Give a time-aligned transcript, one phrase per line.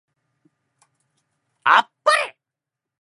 [1.63, 2.35] 晴天